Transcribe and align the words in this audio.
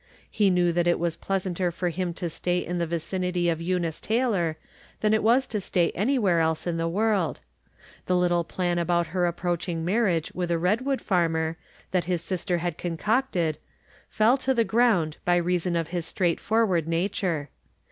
He 0.31 0.49
knew 0.49 0.71
that 0.73 0.87
it 0.87 0.97
was 0.97 1.15
pleas 1.15 1.45
anter 1.45 1.69
for 1.71 1.89
him 1.89 2.11
to 2.15 2.27
stay 2.27 2.57
in 2.65 2.79
the 2.79 2.87
vicinity 2.87 3.49
of 3.49 3.61
Eunice 3.61 4.01
Taylor 4.01 4.57
than 5.01 5.13
it 5.13 5.21
was 5.21 5.45
to 5.45 5.61
stay 5.61 5.91
anywhere 5.91 6.39
else 6.39 6.65
in 6.65 6.77
the 6.77 6.87
world. 6.89 7.39
The 8.07 8.15
little 8.17 8.43
plan 8.43 8.79
about 8.79 9.05
her 9.13 9.27
approaching 9.27 9.85
marriage 9.85 10.31
with 10.33 10.49
a 10.49 10.57
Redwood 10.57 11.01
farmer, 11.01 11.55
that 11.91 12.05
his 12.05 12.23
sister 12.23 12.57
had 12.57 12.79
concocted, 12.79 13.59
fell 14.09 14.37
to 14.39 14.55
the 14.55 14.63
ground 14.63 15.17
by 15.23 15.35
reason 15.35 15.75
of 15.75 15.89
his 15.89 16.07
straightforward 16.07 16.87
nature. 16.87 17.49